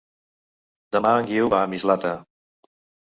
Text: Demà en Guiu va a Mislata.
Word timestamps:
Demà 0.97 1.11
en 1.19 1.29
Guiu 1.33 1.51
va 1.55 1.61
a 1.67 1.71
Mislata. 1.75 2.15